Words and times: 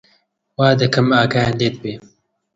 وا 0.59 0.69
دەکەم 0.81 1.07
ئاگایان 1.17 1.53
لێت 1.59 1.75
بێ 1.83 1.93